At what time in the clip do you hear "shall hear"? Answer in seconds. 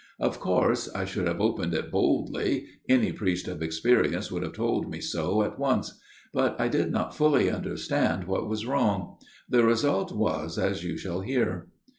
10.97-11.67